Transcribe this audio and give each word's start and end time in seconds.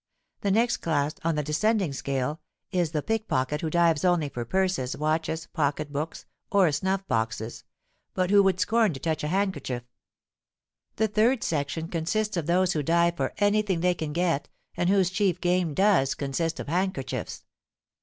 The 0.41 0.49
next 0.49 0.77
class, 0.77 1.13
on 1.23 1.35
the 1.35 1.43
descending 1.43 1.93
scale, 1.93 2.41
is 2.71 2.89
the 2.89 3.03
pickpocket 3.03 3.61
who 3.61 3.69
dives 3.69 4.03
only 4.03 4.29
for 4.29 4.43
purses, 4.45 4.97
watches, 4.97 5.45
pocket 5.45 5.93
books, 5.93 6.25
or 6.51 6.71
snuff 6.71 7.07
boxes, 7.07 7.65
but 8.15 8.31
who 8.31 8.41
would 8.41 8.59
scorn 8.59 8.93
to 8.93 8.99
touch 8.99 9.23
a 9.23 9.27
handkerchief. 9.27 9.83
The 10.95 11.07
third 11.07 11.43
section 11.43 11.87
consists 11.87 12.35
of 12.35 12.47
those 12.47 12.73
who 12.73 12.81
dive 12.81 13.15
for 13.15 13.35
any 13.37 13.61
thing 13.61 13.81
they 13.81 13.93
can 13.93 14.11
get, 14.11 14.49
and 14.75 14.89
whose 14.89 15.11
chief 15.11 15.39
game 15.39 15.75
does 15.75 16.15
consist 16.15 16.59
of 16.59 16.67
handkerchiefs. 16.67 17.45